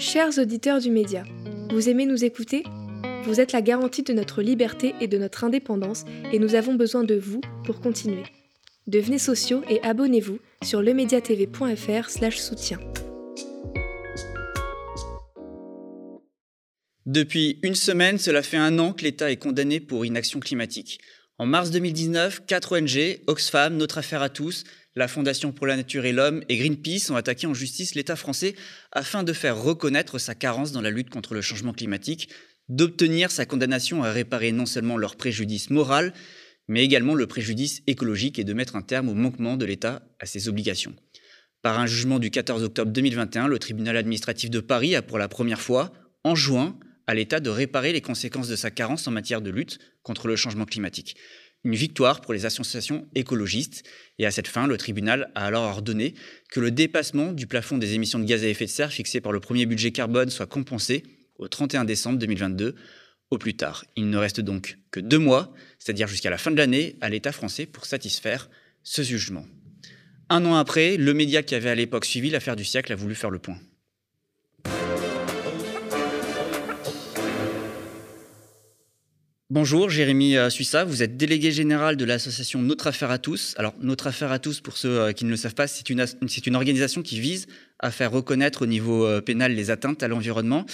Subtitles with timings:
[0.00, 1.24] Chers auditeurs du média,
[1.70, 2.64] vous aimez nous écouter?
[3.24, 7.04] Vous êtes la garantie de notre liberté et de notre indépendance et nous avons besoin
[7.04, 8.22] de vous pour continuer.
[8.86, 12.78] Devenez sociaux et abonnez-vous sur lemediatv.fr soutien.
[17.04, 20.98] Depuis une semaine, cela fait un an que l'État est condamné pour inaction climatique.
[21.36, 24.64] En mars 2019, quatre ONG, Oxfam, Notre Affaire à tous,
[24.96, 28.54] la Fondation pour la Nature et l'Homme et Greenpeace ont attaqué en justice l'État français
[28.92, 32.28] afin de faire reconnaître sa carence dans la lutte contre le changement climatique,
[32.68, 36.12] d'obtenir sa condamnation à réparer non seulement leur préjudice moral,
[36.68, 40.26] mais également le préjudice écologique et de mettre un terme au manquement de l'État à
[40.26, 40.94] ses obligations.
[41.62, 45.28] Par un jugement du 14 octobre 2021, le tribunal administratif de Paris a pour la
[45.28, 45.92] première fois,
[46.24, 49.78] en juin, à l'État de réparer les conséquences de sa carence en matière de lutte
[50.02, 51.16] contre le changement climatique.
[51.64, 53.82] Une victoire pour les associations écologistes.
[54.18, 56.14] Et à cette fin, le tribunal a alors ordonné
[56.50, 59.32] que le dépassement du plafond des émissions de gaz à effet de serre fixé par
[59.32, 61.02] le premier budget carbone soit compensé
[61.36, 62.74] au 31 décembre 2022
[63.30, 63.84] au plus tard.
[63.96, 67.32] Il ne reste donc que deux mois, c'est-à-dire jusqu'à la fin de l'année, à l'État
[67.32, 68.48] français pour satisfaire
[68.82, 69.46] ce jugement.
[70.28, 73.14] Un an après, le média qui avait à l'époque suivi l'affaire du siècle a voulu
[73.14, 73.58] faire le point.
[79.52, 83.54] Bonjour, Jérémy euh, Suissa, vous êtes délégué général de l'association Notre Affaire à tous.
[83.58, 86.54] Alors, Notre Affaire à tous, pour ceux euh, qui ne le savent pas, c'est une,
[86.54, 87.48] organisation qui vise
[87.80, 90.66] à faire reconnaître au niveau euh, pénal les atteintes à l'environnement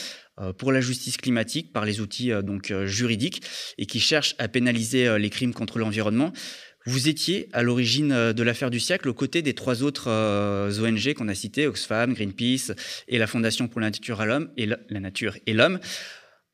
[0.59, 3.41] pour la justice climatique par les outils donc juridiques
[3.79, 6.31] et qui cherche à pénaliser les crimes contre l'environnement.
[6.85, 10.11] Vous étiez à l'origine de l'affaire du siècle aux côtés des trois autres
[10.79, 12.75] ONG qu'on a citées, Oxfam, Greenpeace
[13.09, 14.23] et la Fondation pour la nature
[14.59, 15.81] et la nature et l'homme.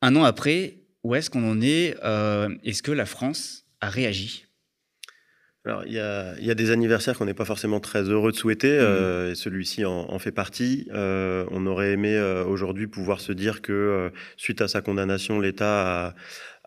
[0.01, 4.45] Un an après, où est-ce qu'on en est euh, Est-ce que la France a réagi?
[5.65, 8.81] Alors, il y, a, des anniversaires qu'on n'est pas forcément très heureux de souhaiter, mmh.
[8.81, 10.89] euh, et celui-ci en, fait partie.
[10.93, 16.15] Euh, on aurait aimé aujourd'hui pouvoir se dire que, suite à sa condamnation, l'État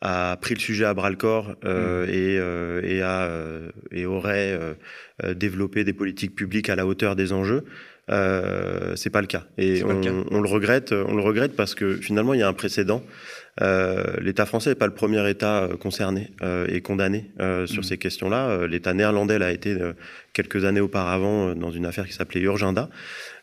[0.01, 2.09] a, pris le sujet à bras le corps mmh.
[2.09, 2.41] et,
[3.93, 4.59] et, aurait
[5.35, 7.65] développé des politiques publiques à la hauteur des enjeux.
[8.11, 9.45] Euh, c'est pas le cas.
[9.59, 10.93] Et on, le on, le regrette.
[10.93, 13.03] On le regrette parce que finalement, il y a un précédent.
[13.63, 17.31] Euh, L'État français n'est pas le premier État euh, concerné euh, et condamné
[17.67, 17.85] sur mmh.
[17.85, 18.67] ces questions-là.
[18.67, 19.77] L'État néerlandais l'a été
[20.33, 22.89] quelques années auparavant dans une affaire qui s'appelait Urgenda.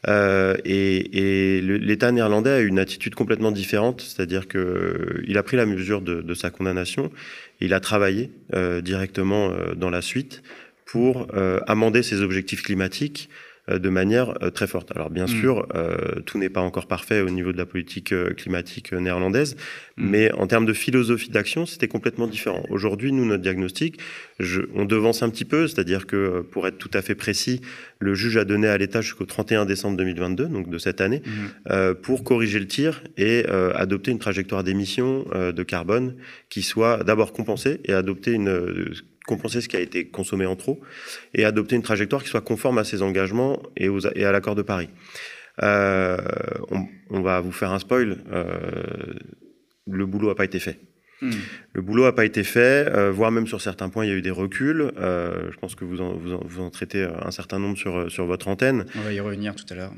[0.07, 6.01] et, et l'État néerlandais a une attitude complètement différente, c'est-à-dire qu'il a pris la mesure
[6.01, 7.12] de, de, sa condamnation,
[7.59, 8.31] il a travaillé
[8.81, 10.44] directement dans la suite
[10.85, 11.28] pour
[11.68, 14.91] amender ses objectifs climatiques, euh, de manière euh, très forte.
[14.91, 15.40] Alors bien mm.
[15.40, 19.56] sûr, euh, tout n'est pas encore parfait au niveau de la politique climatique néerlandaise,
[19.97, 20.09] mm.
[20.09, 22.66] mais en termes de philosophie d'action, c'était complètement différent.
[22.69, 24.00] Aujourd'hui, nous, notre diagnostic,
[24.40, 27.62] je, on devance un petit peu, c'est-à-dire que pour être tout à fait précis,
[28.00, 31.94] le juge a donné à l'État jusqu'au 31 décembre 2022, donc de cette année, mm.
[32.01, 36.16] pour corriger le tir et adopter une trajectoire d'émissions de carbone
[36.50, 38.94] qui soit d'abord compensée et adopter une
[39.26, 40.82] compenser ce qui a été consommé en trop
[41.34, 44.62] et adopter une trajectoire qui soit conforme à ses engagements et, et à l'accord de
[44.62, 44.90] Paris.
[45.62, 46.18] Euh,
[47.10, 48.18] on, va vous faire un spoil.
[48.32, 48.46] Euh,
[49.88, 50.80] le boulot n'a pas été fait.
[51.22, 51.32] Hmm.
[51.74, 54.16] Le boulot n'a pas été fait, euh, voire même sur certains points, il y a
[54.16, 54.92] eu des reculs.
[54.98, 58.48] je pense que vous en, vous vous en traitez un certain nombre sur, sur votre
[58.48, 58.86] antenne.
[58.96, 59.94] On va y revenir tout à l'heure.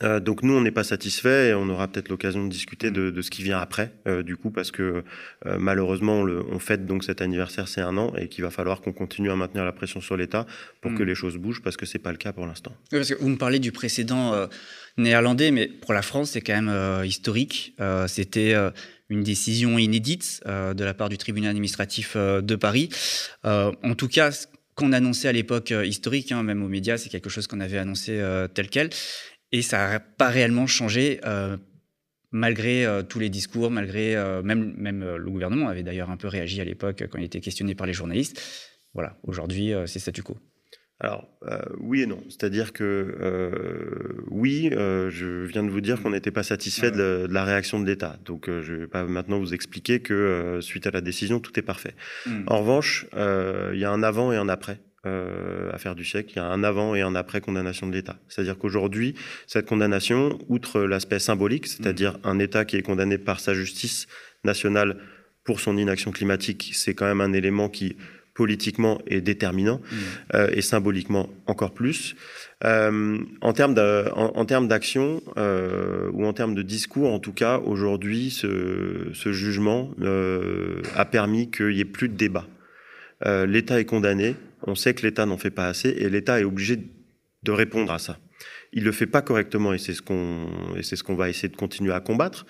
[0.00, 3.20] Euh, donc nous, on n'est pas satisfait et on aura peut-être l'occasion de discuter de,
[3.20, 5.04] ce qui vient après, euh, du coup, parce que
[5.46, 8.92] euh, malheureusement, on, fête donc cet anniversaire, c'est un an, et qu'il va falloir qu'on
[8.92, 10.46] continue à maintenir la pression sur l'État
[10.80, 11.06] pour que mm.
[11.06, 12.72] les choses bougent, parce que c'est pas le cas pour l'instant.
[12.90, 14.48] parce que vous me parlez du précédent
[14.96, 17.74] néerlandais, mais pour la France, c'est quand même historique.
[18.06, 18.54] C'était
[19.08, 22.88] une décision inédite de la part du tribunal administratif de Paris.
[23.44, 27.30] en tout cas, ce qu'on annonçait à l'époque historique, hein, même aux médias, c'est quelque
[27.30, 28.22] chose qu'on avait annoncé
[28.54, 28.90] tel quel.
[29.52, 31.56] Et ça n'a pas réellement changé, euh,
[32.30, 36.28] malgré euh, tous les discours, malgré euh, même, même le gouvernement avait d'ailleurs un peu
[36.28, 38.42] réagi à l'époque quand il était questionné par les journalistes.
[38.94, 40.36] Voilà, aujourd'hui, c'est statu quo.
[41.00, 41.26] Alors,
[41.80, 42.22] oui et non.
[42.28, 43.16] C'est-à-dire que,
[44.30, 48.18] oui, je viens de vous dire qu'on n'était pas satisfait de, la réaction de l'État.
[48.26, 51.62] Donc, je ne vais pas maintenant vous expliquer que, suite à la décision, tout est
[51.62, 51.94] parfait.
[52.26, 52.42] Hmm.
[52.48, 56.36] En revanche, il y a un avant et un après euh, affaire du siècle, il
[56.36, 58.16] y a un avant et un après condamnation de l'État.
[58.28, 59.14] C'est-à-dire qu'aujourd'hui,
[59.46, 64.06] cette condamnation, outre l'aspect symbolique, c'est-à-dire un État qui est condamné par sa justice
[64.44, 64.98] nationale
[65.44, 67.96] pour son inaction climatique, c'est quand même un élément qui
[68.34, 69.96] politiquement est déterminant mmh.
[70.34, 72.16] euh, et symboliquement encore plus.
[72.64, 79.10] Euh, en termes d'action euh, ou en termes de discours, en tout cas, aujourd'hui, ce,
[79.12, 79.90] ce, jugement
[80.96, 82.46] a permis qu'il n'y ait plus de débat.
[83.24, 84.34] L'État est condamné,
[84.66, 86.78] on sait que l'État n'en fait pas assez et l'État est obligé
[87.42, 88.18] de répondre à ça.
[88.74, 90.46] Il le fait pas correctement et c'est ce qu'on
[90.80, 92.46] c'est ce qu'on va essayer de continuer à combattre.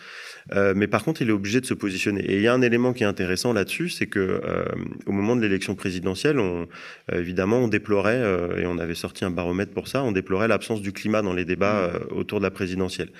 [0.52, 2.20] Euh, mais par contre, il est obligé de se positionner.
[2.20, 4.64] Et il y a un élément qui est intéressant là-dessus, c'est que euh,
[5.06, 6.68] au moment de l'élection présidentielle, on,
[7.12, 8.20] euh, évidemment, on déplorait
[8.56, 10.04] et on avait sorti un baromètre pour ça.
[10.04, 12.16] On déplorait l'absence du climat dans les débats mmh.
[12.16, 13.10] autour de la présidentielle.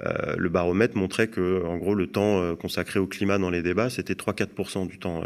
[0.00, 4.14] Le baromètre montrait que, en gros, le temps consacré au climat dans les débats, c'était
[4.14, 5.24] 3-4% du temps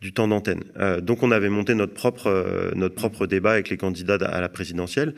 [0.00, 0.64] du temps d'antenne.
[1.02, 5.14] donc, on avait monté notre propre notre propre débat avec les candidats à la présidentielle.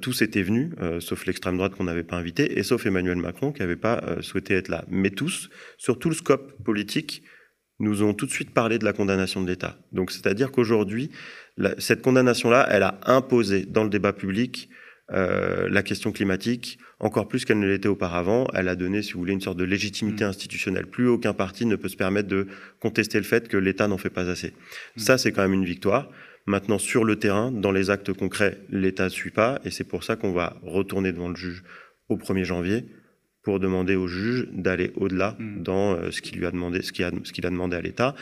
[0.00, 3.60] tous étaient venus, sauf l'extrême droite qu'on n'avait pas invité, et sauf Emmanuel Macron qui
[3.60, 7.22] n'avait pas souhaité être là mais tous, sur tout le scope politique,
[7.80, 9.76] nous ont tout de suite parlé de la condamnation de l'État.
[9.90, 11.10] Donc, c'est-à-dire qu'aujourd'hui,
[11.78, 14.68] cette condamnation-là, elle a imposé dans le débat public
[15.12, 18.46] euh, la question climatique, encore plus qu'elle ne l'était auparavant.
[18.54, 20.28] Elle a donné, si vous voulez, une sorte de légitimité mmh.
[20.28, 20.86] institutionnelle.
[20.86, 22.46] Plus aucun parti ne peut se permettre de
[22.80, 24.48] contester le fait que l'État n'en fait pas assez.
[24.48, 25.00] Mmh.
[25.00, 26.08] Ça, c'est quand même une victoire.
[26.46, 30.02] Maintenant, sur le terrain, dans les actes concrets, l'État ne suit pas, et c'est pour
[30.04, 31.62] ça qu'on va retourner devant le juge
[32.08, 32.84] au 1er janvier
[33.42, 35.62] pour demander au juge d'aller au-delà hmm.
[35.62, 38.14] dans euh, ce qu'il lui a demandé, ce qu'il a, demandé à l'État.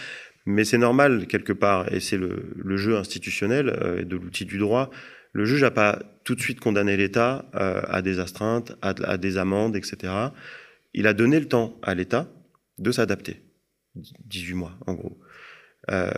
[0.46, 4.46] Mais c'est normal quelque part, et c'est le, le, jeu institutionnel euh, et de l'outil
[4.46, 4.90] du droit.
[5.32, 9.16] Le juge n'a pas tout de suite condamné l'État euh, à des astreintes, à, à,
[9.16, 10.12] des amendes, etc.
[10.94, 12.28] Il a donné le temps à l'État
[12.78, 13.42] de s'adapter.
[13.94, 15.18] 18 mois, en gros.
[15.90, 16.10] Euh,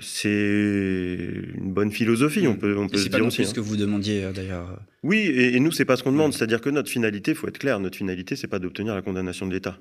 [0.00, 3.38] c'est une bonne philosophie, on peut, on peut se dire aussi.
[3.38, 3.54] C'est ce hein.
[3.54, 4.80] que vous demandiez euh, d'ailleurs.
[5.02, 6.32] Oui, et, et nous, c'est pas ce qu'on demande.
[6.32, 9.46] C'est-à-dire que notre finalité, il faut être clair, notre finalité, c'est pas d'obtenir la condamnation
[9.46, 9.78] de l'État.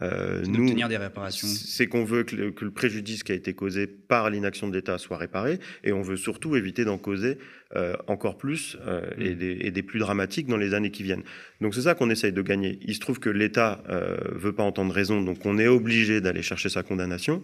[0.00, 1.46] Euh, nous, des réparations.
[1.46, 5.18] C'est qu'on veut que le, préjudice qui a été causé par l'inaction de l'État soit
[5.18, 7.36] réparé, et on veut surtout éviter d'en causer
[7.74, 9.38] euh, encore plus euh, et, mm.
[9.38, 11.22] des, et, des, plus dramatiques dans les années qui viennent.
[11.62, 12.78] Donc c'est ça qu'on essaye de gagner.
[12.82, 16.42] Il se trouve que l'État euh, veut pas entendre raison, donc on est obligé d'aller
[16.42, 17.42] chercher sa condamnation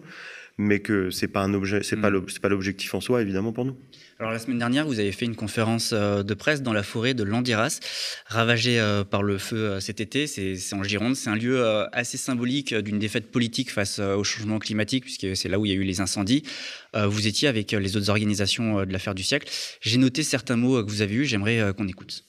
[0.61, 2.25] mais que c'est pas un objet, c'est pas hmm.
[2.41, 3.77] pas l'objectif en soi évidemment pour nous.
[4.19, 7.13] Alors la semaine dernière, vous avez fait une conférence euh, de presse dans la forêt
[7.13, 7.79] de Landiras,
[8.25, 10.27] ravagée par le feu cet été.
[10.27, 11.15] C'est en Gironde.
[11.15, 15.57] C'est un lieu assez symbolique d'une défaite politique face au changement climatique, puisque c'est là
[15.57, 16.43] où il y a eu les incendies.
[16.93, 19.47] Vous étiez avec les autres organisations de l'affaire du siècle.
[19.79, 21.25] J'ai noté certains mots que vous avez eus.
[21.25, 22.23] J'aimerais qu'on écoute.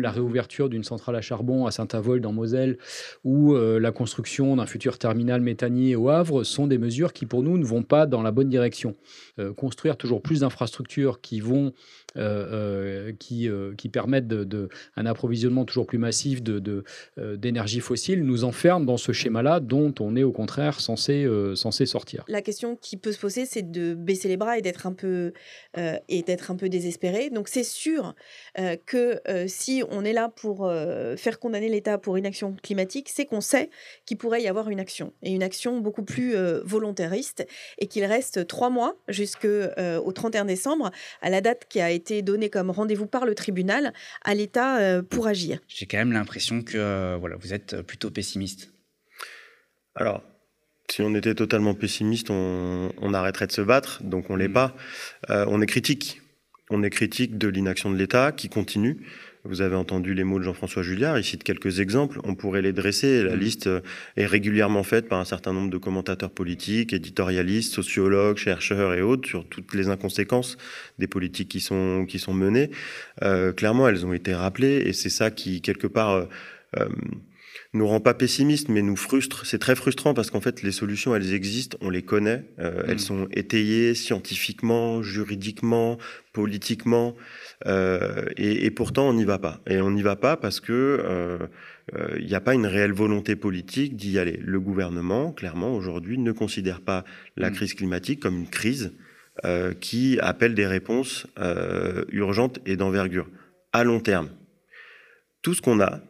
[0.00, 2.76] La réouverture d'une centrale à charbon à Saint-Avold en Moselle
[3.24, 7.42] ou euh, la construction d'un futur terminal méthanier au Havre sont des mesures qui pour
[7.42, 8.96] nous ne vont pas dans la bonne direction.
[9.38, 11.70] Euh, construire toujours plus d'infrastructures qui vont euh,
[13.18, 19.12] qui, qui permettent de, un approvisionnement toujours plus massif d'énergie fossile nous enferme dans ce
[19.12, 22.24] schéma-là dont on est au contraire censé, censé sortir.
[22.28, 25.32] La question qui peut se poser, c'est de baisser les bras et d'être un peu
[25.74, 27.30] un peu désespéré.
[27.30, 28.14] Donc c'est sûr
[28.86, 33.40] que si on est là pour euh, faire condamner l'État pour inaction climatique, c'est qu'on
[33.40, 33.70] sait
[34.04, 37.46] qu'il pourrait y avoir une action, et une action beaucoup plus euh, volontariste,
[37.78, 40.90] et qu'il reste trois mois jusqu'au euh, 31 décembre,
[41.22, 43.92] à la date qui a été donnée comme rendez-vous par le tribunal,
[44.24, 45.58] à l'État pour agir.
[45.68, 48.70] J'ai quand même l'impression que voilà, vous êtes plutôt pessimiste.
[49.94, 50.22] Alors,
[50.90, 54.52] si on était totalement pessimiste, on, arrêterait de se battre, donc on l'est mmh.
[54.52, 54.76] pas.
[55.28, 56.20] on est critique.
[56.70, 59.06] On est critique de l'inaction de l'État qui continue.
[59.48, 62.72] Vous avez entendu les mots de Jean-François Julliard, il cite quelques exemples, on pourrait les
[62.72, 63.38] dresser, la mmh.
[63.38, 63.80] liste euh,
[64.16, 69.28] est régulièrement faite par un certain nombre de commentateurs politiques, éditorialistes, sociologues, chercheurs et autres
[69.28, 70.56] sur toutes les inconséquences
[70.98, 72.70] des politiques qui sont, qui sont menées.
[73.22, 76.24] Euh, clairement, elles ont été rappelées et c'est ça qui, quelque part, euh,
[76.78, 76.88] euh
[77.76, 79.46] nous rend pas pessimistes, mais nous frustre.
[79.46, 82.96] C'est très frustrant parce qu'en fait, les solutions, elles existent, on les connaît, euh, elles
[82.96, 82.98] mmh.
[82.98, 85.98] sont étayées scientifiquement, juridiquement,
[86.32, 87.14] politiquement.
[87.66, 89.60] Euh, et, et, pourtant, on n'y va pas.
[89.66, 91.38] Et on n'y va pas parce que euh,
[91.94, 94.38] euh, il n'y a pas une réelle volonté politique d'y aller.
[94.42, 97.04] Le gouvernement, clairement, aujourd'hui, ne considère pas
[97.36, 97.54] la mm.
[97.54, 98.92] crise climatique comme une crise
[99.82, 101.26] qui appelle des réponses
[102.08, 103.28] urgentes et d'envergure
[103.74, 104.30] à long terme.
[105.42, 106.00] Tout ce qu'on a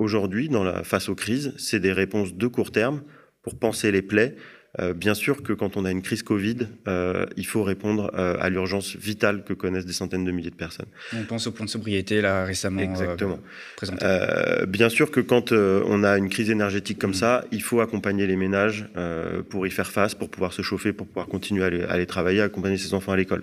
[0.00, 3.02] aujourd'hui dans la face aux crises, c'est des réponses de court terme
[3.42, 4.36] pour penser les plaies,
[4.78, 8.36] euh, bien sûr que quand on a une crise Covid, euh, il faut répondre euh,
[8.40, 10.86] à l'urgence vitale que connaissent des centaines de milliers de personnes.
[11.12, 13.40] On pense au plan de sobriété, là, récemment Exactement.
[13.76, 14.06] présenté.
[14.68, 17.14] bien sûr que quand on a une crise énergétique comme mmh.
[17.14, 18.88] ça, il faut accompagner les ménages
[19.48, 22.06] pour y faire face, pour pouvoir se chauffer, pour pouvoir continuer à aller, à aller
[22.06, 23.42] travailler, accompagner ses enfants à l'école.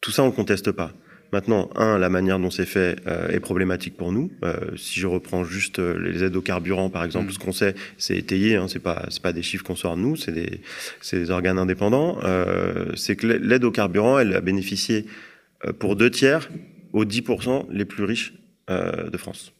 [0.00, 0.92] Tout ça, on ne conteste pas.
[1.30, 4.30] Maintenant, un, la manière dont c'est fait euh, est problématique pour nous.
[4.44, 7.32] Euh, si je reprends juste euh, les aides au carburant, par exemple, mm.
[7.32, 8.56] ce qu'on sait, c'est étayé.
[8.56, 10.62] Hein, c'est pas c'est pas des chiffres qu'on sort de nous, c'est des
[11.02, 12.18] c'est des organes indépendants.
[12.94, 15.06] c'est que l'aide au carburant, elle a bénéficié
[15.78, 16.48] pour deux tiers
[16.92, 18.32] aux 10% les plus riches
[18.68, 19.52] de France.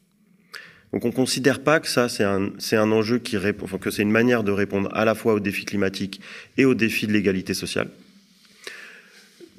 [0.91, 3.91] Donc on considère pas que ça c'est un c'est un enjeu qui répond, enfin, que
[3.91, 6.19] c'est une manière de répondre à la fois aux défis climatiques
[6.57, 7.89] et aux défis de l'égalité sociale.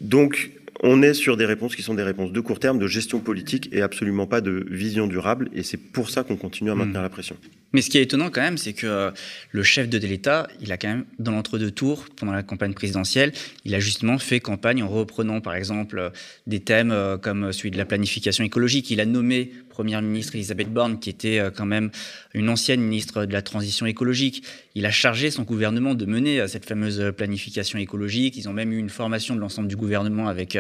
[0.01, 0.51] Donc
[0.83, 3.69] on est sur des réponses qui sont des réponses de court terme, de gestion politique
[3.73, 5.51] et absolument pas de vision durable.
[5.55, 7.37] Et c'est pour ça qu'on continue à maintenir la pression.
[7.73, 9.11] Mais ce qui est étonnant quand même, c'est que euh,
[9.53, 13.33] le chef de l'État, il a quand même, dans l'entre-deux tours, pendant la campagne présidentielle,
[13.65, 16.11] il a justement fait campagne en reprenant par exemple euh,
[16.47, 18.91] des thèmes euh, comme celui de la planification écologique.
[18.91, 21.91] Il a nommé Première ministre Elisabeth Borne, qui était quand même
[22.35, 24.45] une ancienne ministre de la transition écologique.
[24.75, 28.37] Il a chargé son gouvernement de mener cette fameuse planification écologique.
[28.37, 30.59] Ils ont même eu une formation de l'ensemble du gouvernement avec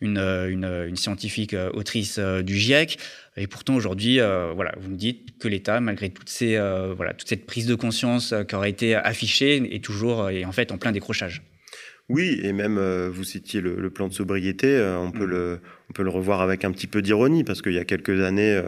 [0.00, 2.98] une, une, scientifique autrice du GIEC.
[3.36, 6.58] Et pourtant, aujourd'hui, voilà, vous me dites que l'État, malgré toutes ces,
[6.96, 10.72] voilà, toute cette prise de conscience qui aurait été affichée, est toujours est en fait
[10.72, 11.40] en plein décrochage.
[12.10, 15.30] Oui, et même vous citiez le, plan de sobriété, on, peut mmh.
[15.30, 18.20] le, on peut le revoir avec un petit peu d'ironie, parce qu'il y a quelques
[18.20, 18.60] années,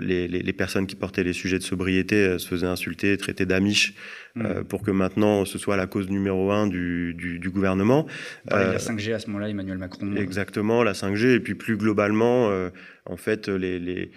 [0.00, 3.94] les, les, les, personnes qui portaient les sujets de sobriété se faisaient insulter, traiter d'amiches
[4.36, 4.64] euh, mm.
[4.64, 8.06] pour que maintenant ce soit la cause numéro un du, du, du gouvernement.
[8.52, 10.16] Euh, la 5G à ce moment-là, Emmanuel Macron.
[10.16, 12.70] Exactement, la 5G, et puis plus globalement, euh,
[13.06, 14.10] en fait, les, les,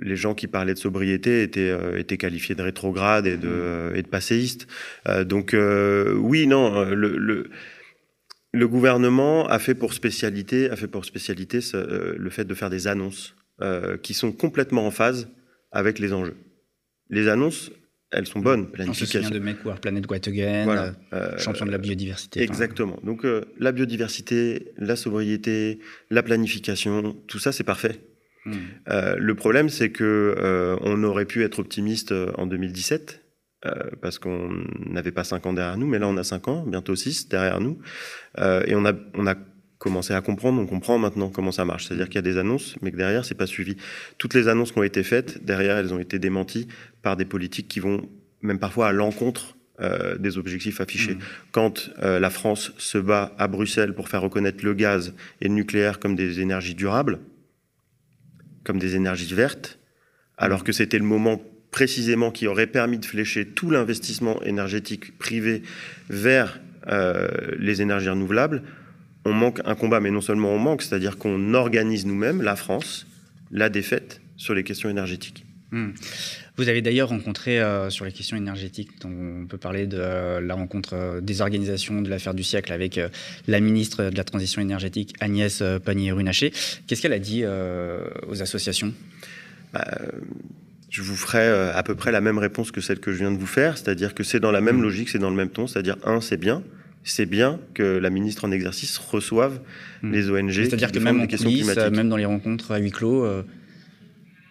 [0.00, 3.96] les, gens qui parlaient de sobriété étaient, étaient qualifiés de rétrogrades et de, mm.
[3.96, 4.66] et de passéistes.
[5.24, 7.50] donc oui, non, le, le
[8.52, 12.86] le gouvernement a fait pour spécialité, a fait pour spécialité le fait de faire des
[12.86, 13.34] annonces
[14.02, 15.28] qui sont complètement en phase
[15.72, 16.36] avec les enjeux.
[17.10, 17.70] Les annonces,
[18.14, 18.70] elles sont bonnes.
[18.70, 19.28] Planification.
[19.28, 22.40] De Make Our Planet Great Again, euh, champion de la biodiversité.
[22.40, 22.98] Exactement.
[23.02, 28.00] Donc euh, la biodiversité, la sobriété, la planification, tout ça c'est parfait.
[28.46, 28.52] Hmm.
[28.88, 33.20] Euh, le problème c'est que on aurait pu être optimiste en 2017
[34.02, 34.50] parce qu'on
[34.84, 37.60] n'avait pas 5 ans derrière nous, mais là on a 5 ans, bientôt 6 derrière
[37.60, 37.78] nous,
[38.38, 39.36] et on a, on a
[39.84, 41.86] commencé à comprendre, on comprend maintenant comment ça marche.
[41.86, 43.76] C'est-à-dire qu'il y a des annonces, mais que derrière, c'est pas suivi.
[44.16, 46.68] Toutes les annonces qui ont été faites, derrière, elles ont été démenties
[47.02, 48.08] par des politiques qui vont
[48.40, 51.16] même parfois à l'encontre euh, des objectifs affichés.
[51.16, 51.20] Mmh.
[51.52, 55.54] Quand euh, la France se bat à Bruxelles pour faire reconnaître le gaz et le
[55.54, 57.18] nucléaire comme des énergies durables,
[58.64, 59.78] comme des énergies vertes,
[60.36, 61.40] alors que c'était le moment
[61.70, 65.62] précisément qui aurait permis de flécher tout l'investissement énergétique privé
[66.08, 67.28] vers euh,
[67.58, 68.62] les énergies renouvelables,
[69.24, 73.06] on manque un combat, mais non seulement on manque, c'est-à-dire qu'on organise nous-mêmes, la France,
[73.50, 75.46] la défaite sur les questions énergétiques.
[75.72, 75.90] Hmm.
[76.56, 80.54] Vous avez d'ailleurs rencontré euh, sur les questions énergétiques, on peut parler de euh, la
[80.54, 83.00] rencontre euh, des organisations de l'affaire du siècle avec
[83.48, 86.52] la ministre de la Transition énergétique Agnès Pannier-Runacher.
[86.86, 88.92] Qu'est-ce qu'elle a dit aux associations?
[89.72, 89.84] Bah,
[90.90, 93.38] Je vous ferai à peu près la même réponse que celle que je viens de
[93.38, 94.82] vous faire, c'est-à-dire que c'est dans la même hmm.
[94.82, 96.62] logique, c'est dans le même ton, c'est-à-dire un, c'est bien,
[97.02, 99.60] c'est bien que la ministre en exercice reçoive
[100.02, 100.12] hmm.
[100.12, 100.52] les ONG.
[100.52, 103.26] C'est-à-dire que même en coulisses, même dans les rencontres à huis clos,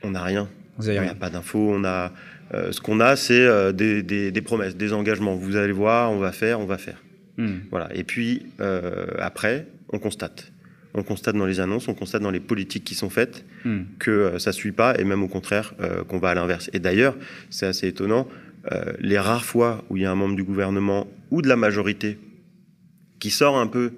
[0.01, 0.49] on n'a rien.
[0.77, 1.15] Vous avez rien.
[1.15, 1.71] pas d'infos.
[1.73, 2.11] On a
[2.53, 5.35] euh, ce qu'on a, c'est euh, des, promesses, des engagements.
[5.35, 7.01] Vous allez voir, on va faire, on va faire.
[7.37, 7.59] Hmm.
[7.71, 7.89] Voilà.
[7.95, 10.51] Et puis euh, après, on constate.
[10.93, 13.81] On constate dans les annonces, on constate dans les politiques qui sont faites hmm.
[13.97, 15.73] que ça suit pas, et même au contraire
[16.07, 16.69] qu'on va à l'inverse.
[16.73, 17.15] Et d'ailleurs,
[17.49, 18.27] c'est assez étonnant.
[18.99, 22.19] les rares fois où il y a un membre du gouvernement ou de la majorité
[23.17, 23.93] qui sort un peu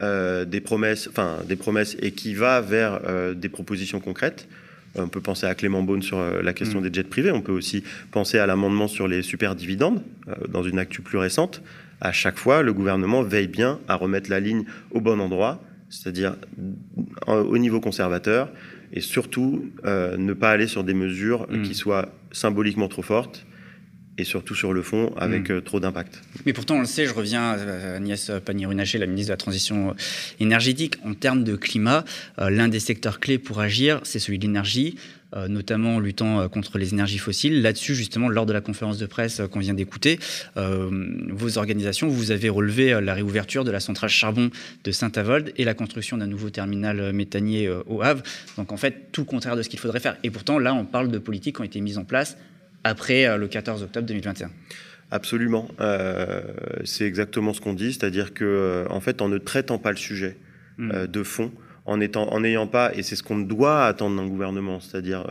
[0.00, 3.00] des promesses, enfin des promesses et qui va vers
[3.34, 4.46] des propositions concrètes,
[4.98, 6.82] on peut penser à Clément Beaune sur euh, la question mm.
[6.84, 7.32] des jets privés.
[7.32, 11.18] On peut aussi penser à l'amendement sur les super dividendes euh, dans une actu plus
[11.18, 11.62] récente.
[12.00, 16.36] À chaque fois, le gouvernement veille bien à remettre la ligne au bon endroit, c'est-à-dire
[17.26, 18.50] au niveau conservateur,
[18.92, 21.62] et surtout euh, ne pas aller sur des mesures mm.
[21.62, 23.46] qui soient symboliquement trop fortes
[24.18, 25.62] et surtout sur le fond avec mm.
[25.62, 26.20] trop d'impact.
[26.44, 29.94] Mais pourtant, on le sait, je reviens à Agnès Pannier-Runacher, la ministre de la Transition
[30.40, 30.96] énergétique.
[31.04, 32.04] En termes de climat,
[32.38, 34.96] euh, l'un des secteurs clés pour agir, c'est celui de l'énergie,
[35.34, 37.62] euh, notamment en luttant euh, contre les énergies fossiles.
[37.62, 40.18] Là-dessus, justement, lors de la conférence de presse qu'on vient d'écouter,
[40.56, 44.50] vos organisations, vous avez relevé la réouverture de la centrale charbon
[44.84, 48.22] de Saint-Avold et la construction d'un nouveau terminal méthanier au Havre.
[48.56, 50.16] Donc, en fait, tout le contraire de ce qu'il faudrait faire.
[50.22, 52.36] Et pourtant, là, on parle de politiques qui ont été mises en place
[52.86, 54.50] après le 14 octobre 2021.
[55.10, 55.68] Absolument.
[55.80, 56.42] Euh,
[56.84, 59.96] c'est exactement ce qu'on dit, c'est-à-dire que, euh, en fait, en ne traitant pas le
[59.96, 60.36] sujet
[60.78, 60.90] hmm.
[60.92, 61.52] euh, de fond,
[61.84, 65.24] en n'ayant pas, et c'est ce qu'on doit attendre d'un gouvernement, c'est-à-dire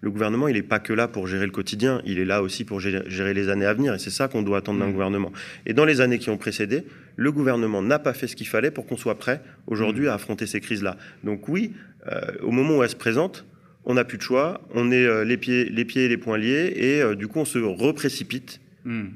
[0.00, 2.64] le gouvernement, il n'est pas que là pour gérer le quotidien, il est là aussi
[2.64, 4.92] pour gérer, les années à venir, et c'est ça qu'on doit attendre d'un hmm.
[4.92, 5.32] gouvernement.
[5.64, 6.82] Et dans les années qui ont précédé,
[7.14, 10.08] le gouvernement n'a pas fait ce qu'il fallait pour qu'on soit prêt aujourd'hui hmm.
[10.08, 10.96] à affronter ces crises-là.
[11.22, 11.72] Donc oui,
[12.42, 13.44] au moment où elles se présentent,
[13.86, 16.72] on n'a plus de choix, on est les, pieds, les pieds et les poings liés,
[16.76, 19.06] et du coup on se reprécipite Hmm.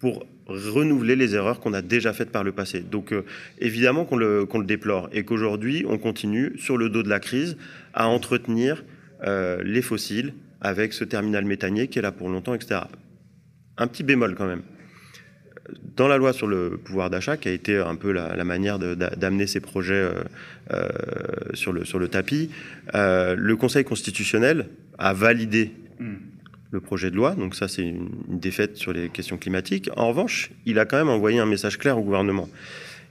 [0.00, 2.80] pour renouveler les erreurs qu'on a déjà faites par le passé.
[2.80, 3.24] Donc euh,
[3.58, 7.56] évidemment qu'on le, le, déplore et qu'aujourd'hui on continue sur le dos de la crise
[7.94, 8.84] à entretenir
[9.26, 12.82] euh, les fossiles avec ce terminal méthanier qui est là pour longtemps, etc.
[13.78, 14.60] Un petit bémol quand même.
[15.96, 19.46] Dans la loi sur le pouvoir d'achat, qui a été un peu la, manière d'amener
[19.46, 20.08] ces projets
[21.54, 22.50] sur, le, sur le tapis,
[22.92, 24.68] le Conseil constitutionnel
[24.98, 26.14] a validé hmm.
[26.70, 29.88] le projet de loi, donc ça c'est une, défaite sur les questions climatiques.
[29.96, 32.48] En revanche, il a quand même envoyé un message clair au gouvernement.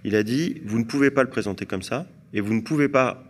[0.04, 2.88] Il a dit, vous ne pouvez pas le présenter comme ça, et vous ne pouvez
[2.88, 3.26] pas,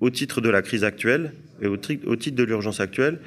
[0.00, 1.76] au titre de la crise actuelle et au,
[2.06, 3.18] au titre de l'urgence actuelle,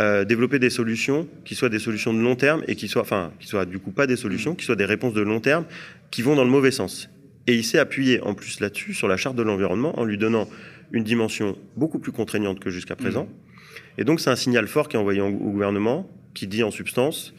[0.00, 3.32] euh, développer des solutions qui soient des solutions de long terme et qui soient, enfin,
[3.38, 5.64] qui soient du coup pas des solutions, qui soient des réponses de long terme
[6.10, 7.08] qui vont dans le mauvais sens.
[7.46, 10.48] Et il s'est appuyé en plus là-dessus sur la charte de l'environnement en lui donnant
[10.92, 13.24] une dimension beaucoup plus contraignante que jusqu'à présent.
[13.24, 14.00] Mmh.
[14.00, 17.34] Et donc c'est un signal fort qui est envoyé au gouvernement qui dit en substance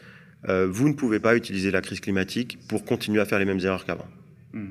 [0.47, 3.59] euh, vous ne pouvez pas utiliser la crise climatique pour continuer à faire les mêmes
[3.59, 4.07] erreurs qu'avant.
[4.55, 4.69] Mmh.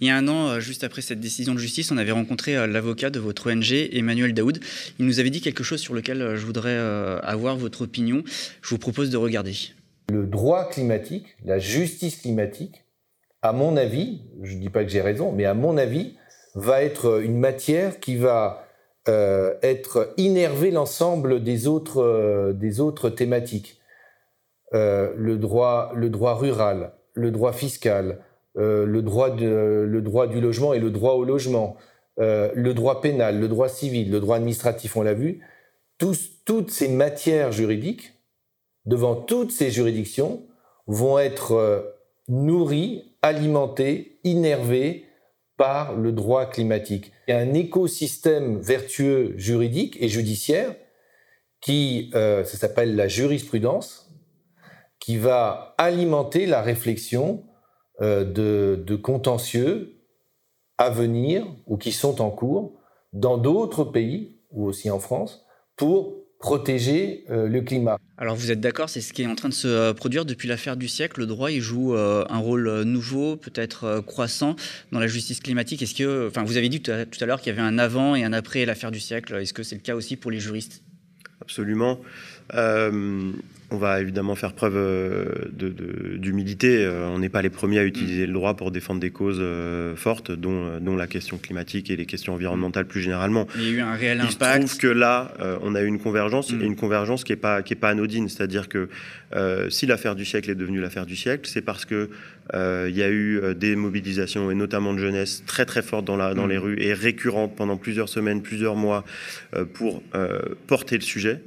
[0.00, 2.56] Il y a un an, euh, juste après cette décision de justice, on avait rencontré
[2.56, 4.60] euh, l'avocat de votre ONG, Emmanuel Daoud.
[5.00, 8.22] Il nous avait dit quelque chose sur lequel euh, je voudrais avoir votre opinion.
[8.62, 9.54] Je vous propose de regarder.
[10.12, 12.84] Le droit climatique, la justice climatique,
[13.42, 16.16] à mon avis, je ne dis pas que j'ai raison, mais à mon avis,
[16.54, 18.62] va être une matière qui va
[19.08, 23.80] être innerver l'ensemble des autres, thématiques.
[24.72, 28.20] le, droit, le droit rural, le droit fiscal,
[28.56, 31.76] le, droit le droit du logement et le droit au logement,
[32.18, 35.40] euh, le droit pénal, le droit civil, le droit administratif, on l'a vu,
[35.98, 38.14] toutes ces matières juridiques,
[38.86, 40.46] devant toutes ces juridictions,
[40.86, 41.82] vont être euh,
[42.28, 45.04] nourries, alimentées, innervées
[45.58, 47.12] par le droit climatique.
[47.28, 50.74] Il y a un écosystème vertueux juridique et judiciaire
[51.60, 54.12] qui, ça s'appelle la jurisprudence,
[55.00, 57.42] qui va alimenter la réflexion
[58.02, 59.94] euh, de, contentieux
[60.76, 62.78] à venir ou qui sont en cours
[63.14, 67.96] dans d'autres pays ou aussi en France pour protéger euh, le climat.
[68.18, 70.46] Alors vous êtes d'accord, c'est ce qui est en train de se euh, produire depuis
[70.46, 71.20] l'affaire du siècle.
[71.20, 74.56] Le droit, il joue un rôle nouveau, peut-être croissant
[74.92, 75.80] dans la justice climatique.
[75.80, 78.24] Est-ce que, enfin, vous avez dit tout à l'heure qu'il y avait un avant et
[78.24, 79.36] un après l'affaire du siècle.
[79.36, 80.82] Est-ce que c'est le cas aussi pour les juristes?
[81.40, 81.98] Absolument.
[83.72, 85.24] On va évidemment faire preuve euh,
[86.18, 86.84] d'humilité.
[86.84, 88.26] Euh, on n'est pas les premiers à utiliser mm.
[88.28, 92.06] le droit pour défendre des causes euh, fortes, dont, dont, la question climatique et les
[92.06, 93.48] questions environnementales plus généralement.
[93.56, 94.62] Il y a eu un réel impact.
[94.62, 96.62] Il se trouve que là, on a eu une convergence, et mm.
[96.62, 98.28] une convergence qui n'est pas, qui est pas anodine.
[98.28, 98.88] C'est-à-dire que
[99.68, 102.08] si l'affaire du siècle est devenue l'affaire du siècle, c'est parce que
[102.54, 106.34] il y a eu des mobilisations, et notamment de jeunesse, très très fortes dans, la,
[106.34, 106.50] dans mm.
[106.50, 109.04] les rues et récurrentes pendant plusieurs semaines, plusieurs mois,
[109.74, 110.04] pour
[110.68, 111.40] porter le sujet.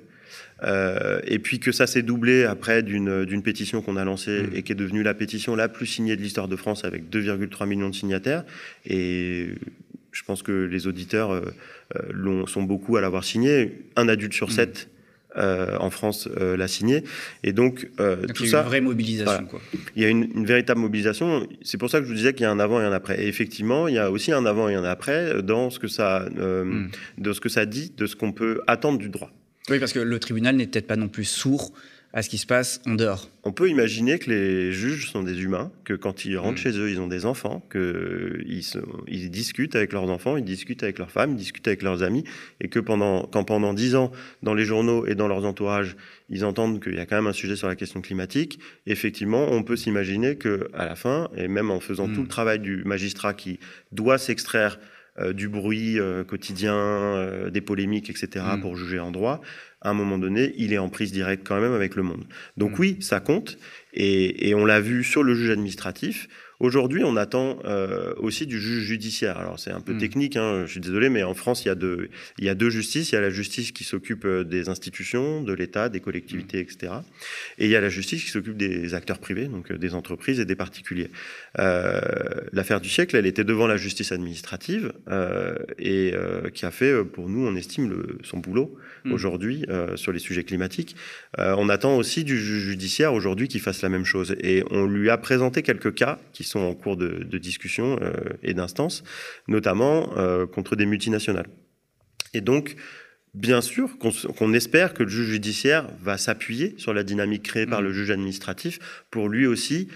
[0.63, 4.55] Euh, et puis que ça s'est doublé après d'une pétition qu'on a lancée mmh.
[4.55, 7.67] et qui est devenue la pétition la plus signée de l'histoire de France avec 2,3
[7.67, 8.43] millions de signataires.
[8.85, 9.49] Et
[10.11, 11.41] je pense que les auditeurs euh,
[11.95, 13.85] euh sont beaucoup à l'avoir signé.
[13.95, 14.51] Un adulte sur mmh.
[14.51, 14.89] sept.
[15.37, 17.03] Euh, en France euh, l'a signé.
[17.43, 17.87] Et donc,
[18.33, 19.45] tout il y a Une vraie mobilisation.
[19.45, 19.61] Quoi.
[19.95, 21.47] Il y a une, une véritable mobilisation.
[21.61, 23.23] C'est pour ça que je vous disais qu'il y a un avant et un après.
[23.23, 26.27] Et effectivement, il y a aussi un avant et un après dans ce que ça,
[26.35, 26.89] mmh.
[27.19, 29.31] de ce que ça dit, de ce qu'on peut attendre du droit.
[29.69, 31.71] Oui, parce que le tribunal n'est peut-être pas non plus sourd
[32.11, 33.29] à ce qui se passe en dehors.
[33.43, 36.63] On peut imaginer que les juges sont des humains, que quand ils rentrent mm.
[36.63, 38.63] chez eux, ils ont des enfants, qu'ils
[39.07, 42.23] ils discutent avec leurs enfants, ils discutent avec leurs femmes, ils discutent avec leurs amis,
[42.61, 45.95] et que pendant, quand pendant dix ans, dans les journaux et dans leurs entourages,
[46.29, 49.61] ils entendent qu'il y a quand même un sujet sur la question climatique, effectivement, on
[49.61, 52.23] peut s'imaginer que à la fin, et même en faisant tout mm.
[52.23, 53.59] le travail du magistrat qui
[53.91, 54.98] doit s'extraire euh,
[55.33, 58.61] du bruit euh, quotidien, euh, des polémiques, etc., mm.
[58.61, 59.41] pour juger en droit,
[59.81, 62.25] à un moment donné, il est en prise directe quand même avec le monde.
[62.57, 62.79] Donc mm.
[62.79, 63.57] oui, ça compte,
[63.93, 66.27] et on l'a vu sur le juge administratif.
[66.59, 69.37] Aujourd'hui, on attend euh, aussi du juge judiciaire.
[69.37, 69.99] Alors c'est un peu hmm.
[69.99, 72.55] technique, hein, je suis désolé, mais en France, il y a deux, il y a
[72.55, 73.11] deux justices.
[73.11, 76.61] Il y a la justice qui s'occupe euh, des institutions, de l'État, des collectivités, hmm.
[76.61, 76.93] etc.
[77.59, 80.41] Et il y a la justice qui s'occupe des acteurs privés, donc euh, des entreprises
[80.41, 81.11] et des particuliers.
[81.59, 82.01] Euh,
[82.51, 86.13] L'affaire du siècle, elle était devant la justice administrative euh, et
[86.53, 89.13] qui a fait, pour nous, on estime le, son boulot hmm.
[89.13, 90.95] aujourd'hui sur les sujets climatiques.
[91.37, 94.35] on attend aussi du juge judiciaire aujourd'hui qui fasse la même chose.
[94.41, 98.53] Et on lui a présenté quelques cas qui sont en cours de, discussion euh, et
[98.53, 99.03] d'instance,
[99.47, 101.47] notamment euh, contre des multinationales.
[102.33, 102.75] Et donc,
[103.33, 107.81] bien sûr qu'on espère que le juge judiciaire va s'appuyer sur la dynamique créée par
[107.81, 107.85] mmh.
[107.85, 108.79] le juge administratif
[109.11, 109.87] pour lui aussi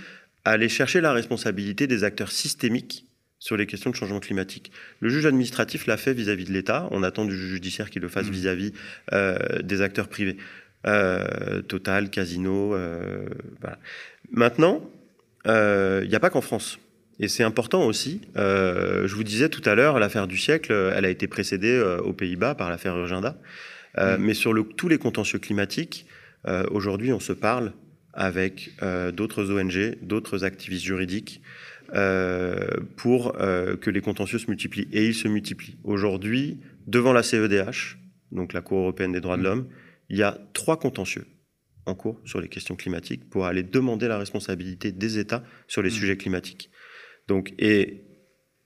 [0.45, 3.07] aller chercher la responsabilité des acteurs systémiques
[3.39, 4.71] sur les questions de changement climatique.
[4.99, 6.87] Le juge administratif l'a fait vis-à-vis de l'État.
[6.91, 8.31] On attend du juge judiciaire qu'il le fasse mmh.
[8.31, 8.73] vis-à-vis
[9.11, 10.37] euh, des acteurs privés.
[11.69, 12.75] Total, Casino.
[13.61, 13.79] voilà.
[14.31, 14.81] Maintenant,
[15.45, 16.79] il euh, n'y a pas qu'en France.
[17.19, 18.21] Et c'est important aussi.
[18.37, 21.99] Euh, je vous disais tout à l'heure, l'affaire du siècle, elle a été précédée euh,
[21.99, 23.37] aux Pays-Bas par l'affaire Urgenda.
[23.97, 24.17] Mm.
[24.19, 26.07] Mais sur le, tous les contentieux climatiques,
[26.71, 27.73] aujourd'hui, on se parle
[28.11, 28.71] avec
[29.13, 31.43] d'autres ONG, d'autres activistes juridiques,
[32.97, 34.87] pour que les contentieux se multiplient.
[34.91, 35.77] Et ils se multiplient.
[35.83, 37.99] Aujourd'hui, devant la CEDH,
[38.31, 39.67] donc la Cour européenne des droits de l'homme,
[40.09, 41.27] il y a trois contentieux
[41.85, 45.89] en cours sur les questions climatiques pour aller demander la responsabilité des États sur les
[45.89, 45.93] mmh.
[45.93, 46.69] sujets climatiques.
[47.27, 48.03] Donc, et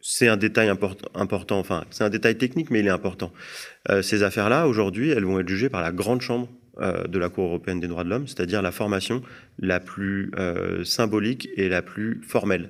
[0.09, 3.33] c'est un détail important, enfin, c'est un détail technique, mais il est important.
[3.89, 6.47] Euh, ces affaires-là, aujourd'hui, elles vont être jugées par la grande chambre
[6.79, 9.21] euh, de la Cour européenne des droits de l'homme, c'est-à-dire la formation
[9.59, 12.69] la plus euh, symbolique et la plus formelle.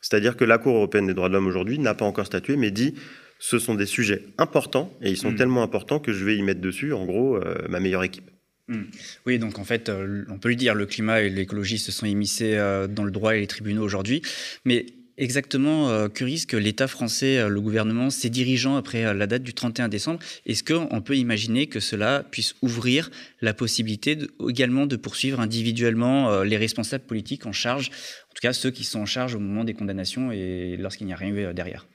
[0.00, 2.72] C'est-à-dire que la Cour européenne des droits de l'homme aujourd'hui n'a pas encore statué, mais
[2.72, 2.94] dit
[3.38, 5.36] ce sont des sujets importants et ils sont mmh.
[5.36, 8.31] tellement importants que je vais y mettre dessus, en gros, ma meilleure équipe.
[8.68, 8.84] Hmm.
[9.26, 12.06] Oui, donc en fait, euh, on peut le dire, le climat et l'écologie se sont
[12.06, 14.22] immiscés euh, dans le droit et les tribunaux aujourd'hui.
[14.64, 14.86] Mais
[15.18, 19.88] exactement, euh, que risque l'État français, le gouvernement, ses dirigeants après la date du 31
[19.88, 20.20] décembre?
[20.46, 24.16] Est-ce qu'on peut imaginer que cela puisse ouvrir la possibilité
[24.48, 29.00] également de poursuivre individuellement les responsables politiques en charge, en tout cas ceux qui sont
[29.00, 31.86] en charge au moment des condamnations et lorsqu'il n'y a rien eu derrière?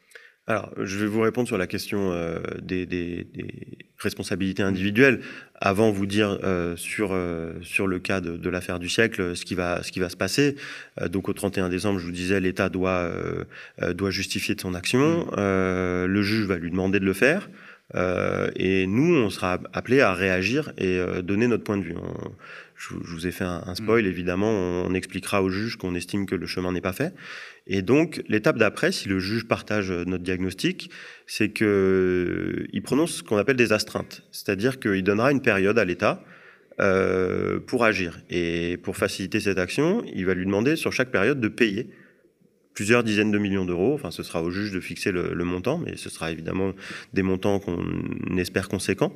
[0.50, 3.54] Alors, je vais vous répondre sur la question euh, des, des, des,
[4.00, 5.20] responsabilités individuelles.
[5.56, 9.44] Avant, vous dire euh, sur euh, sur le cas de, de l'affaire du siècle, ce
[9.44, 10.56] qui va ce qui va se passer.
[11.10, 13.12] donc, au 31 décembre, je vous disais, l'État doit
[13.94, 15.26] doit justifier de son action.
[15.26, 16.06] Mmh.
[16.06, 17.50] le juge va lui demander de le faire.
[18.56, 21.96] et nous, on sera appelé à réagir et donner notre point de vue.
[22.78, 24.08] Je, vous ai fait un, un spoil, mmh.
[24.08, 27.14] évidemment, on expliquera au juge qu'on estime que le chemin n'est pas fait.
[27.66, 30.90] Et donc, l'étape d'après, si le juge partage notre diagnostic,
[31.26, 34.24] c'est qu'il euh, prononce ce qu'on appelle des astreintes.
[34.32, 36.24] C'est-à-dire qu'il donnera une période à l'État
[36.80, 38.20] euh, pour agir.
[38.30, 41.90] Et pour faciliter cette action, il va lui demander sur chaque période de payer
[42.78, 43.96] plusieurs dizaines de millions d'euros.
[43.96, 46.74] Enfin, ce sera au juge de fixer le, montant, mais ce sera évidemment
[47.12, 49.16] des montants qu'on espère conséquents.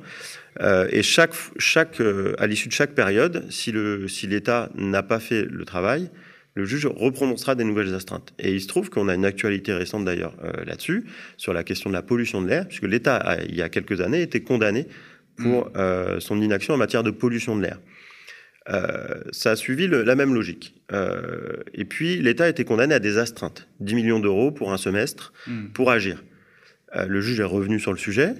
[0.60, 2.02] Euh, et chaque, chaque,
[2.38, 6.10] à l'issue de chaque période, si l'État si n'a pas fait le travail,
[6.54, 8.34] le juge reprononcera des nouvelles astreintes.
[8.40, 11.04] Et il se trouve qu'on a une actualité récente d'ailleurs euh, là-dessus,
[11.36, 14.22] sur la question de la pollution de l'air, puisque l'État, il y a quelques années,
[14.22, 14.88] été condamné
[15.36, 15.72] pour mm.
[15.76, 17.78] euh, son inaction en matière de pollution de l'air.
[18.70, 20.74] Euh, ça a suivi la même logique.
[21.74, 25.32] et puis, l'État a été condamné à des astreintes, 10 millions d'euros pour un semestre,
[25.46, 25.68] mm.
[25.68, 26.22] pour agir.
[26.94, 28.34] le juge est revenu sur le sujet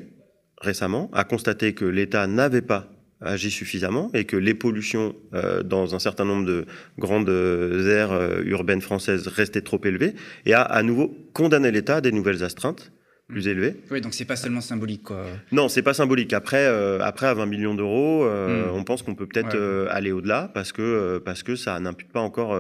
[0.63, 2.89] récemment, a constaté que l'État n'avait pas
[3.21, 6.67] agit suffisamment et que les pollutions euh, dans un certain nombre de
[6.99, 12.01] grandes aires euh, urbaines françaises restaient trop élevées et a à nouveau condamné l'État à
[12.01, 12.91] des nouvelles astreintes
[13.33, 13.75] plus.
[13.91, 15.25] Oui, donc c'est pas seulement symbolique, quoi.
[15.51, 16.33] Non, c'est pas symbolique.
[16.33, 18.71] Après, euh, après à 20 millions d'euros, hmm.
[18.73, 19.57] on pense qu'on peut peut-être
[19.91, 22.59] aller au-delà parce que parce que ça n'impute pas encore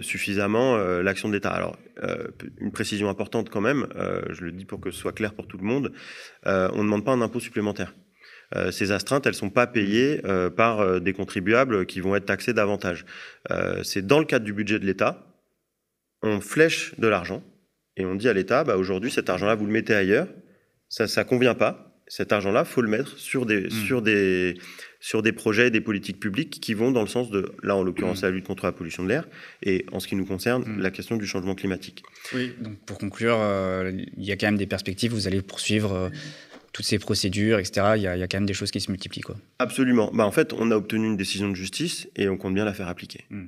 [0.00, 1.50] suffisamment l'action de l'État.
[1.50, 1.76] Alors,
[2.60, 3.86] une précision importante quand même,
[4.30, 5.92] je le dis pour que ce soit clair pour tout le monde,
[6.44, 7.94] on ne demande pas un impôt supplémentaire.
[8.56, 12.16] Euh, ces astreintes, elles ne sont pas payées euh, par euh, des contribuables qui vont
[12.16, 13.04] être taxés davantage.
[13.82, 15.26] c'est dans le cadre du budget de l'État,
[16.22, 17.42] on flèche de l'argent
[18.00, 20.26] et on dit à l'État, bah, aujourd'hui, cet argent-là, vous le mettez ailleurs,
[20.88, 21.86] ça ne convient pas.
[22.08, 23.70] Cet argent-là, faut le mettre sur des, mmh.
[23.70, 24.54] sur, des,
[24.98, 28.22] sur des projets, des politiques publiques qui vont dans le sens de, là en l'occurrence,
[28.22, 28.26] mmh.
[28.26, 29.28] la lutte contre la pollution de l'air,
[29.62, 30.80] et en ce qui nous concerne, mmh.
[30.80, 32.02] la question du changement climatique.
[32.34, 33.38] Oui, donc pour conclure,
[33.92, 36.10] il y a quand même des perspectives, vous allez poursuivre
[36.72, 39.22] toutes ces procédures, etc., il y, a, quand même des choses qui se multiplient.
[39.22, 39.36] Quoi.
[39.58, 40.10] Absolument.
[40.12, 42.74] Bah, en fait, on a obtenu une décision de justice et on compte bien la
[42.74, 43.24] faire appliquer.
[43.30, 43.46] Hmm.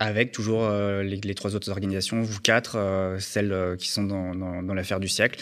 [0.00, 4.34] Avec toujours euh, les, trois autres organisations, vous quatre, euh, celles euh, qui sont dans,
[4.34, 5.40] dans l'affaire du siècle,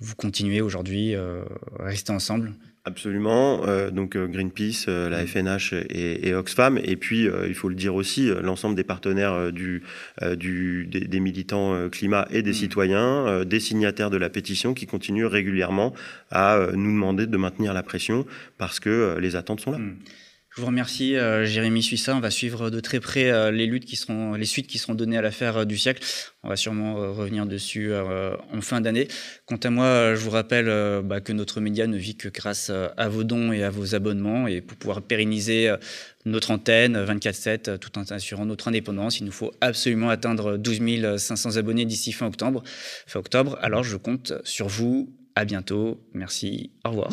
[0.00, 1.44] vous continuez aujourd'hui à
[1.78, 2.52] rester ensemble
[2.86, 3.66] Absolument.
[3.66, 5.86] Euh, donc euh, Greenpeace, euh, la FNH mm.
[5.90, 6.78] et, et, Oxfam.
[6.78, 9.82] Et puis, il faut le dire aussi, l'ensemble des partenaires du,
[10.36, 12.54] du, des, militants climat et des mm.
[12.54, 15.92] citoyens, des signataires de la pétition qui continuent régulièrement
[16.30, 18.24] à nous demander de maintenir la pression
[18.56, 19.78] parce que les attentes sont là.
[19.78, 19.96] Mm.
[20.56, 22.16] Je vous remercie, euh, Jérémy Suissa.
[22.16, 24.00] On va suivre de très près euh, les luttes qui
[24.38, 26.02] les suites qui seront données à l'affaire euh, du siècle.
[26.42, 29.06] On va sûrement revenir dessus en fin d'année.
[29.44, 33.08] Quant à moi, je vous rappelle bah, que notre média ne vit que grâce à
[33.08, 34.46] vos dons et à vos abonnements.
[34.46, 35.74] Et pour pouvoir pérenniser
[36.24, 41.56] notre antenne 24/7, tout en assurant notre indépendance, il nous faut absolument atteindre 12 500
[41.56, 42.62] abonnés d'ici fin octobre.
[43.06, 43.58] Fin octobre.
[43.60, 45.12] Alors, je compte sur vous.
[45.34, 46.00] À bientôt.
[46.14, 46.70] Merci.
[46.84, 47.10] Au revoir.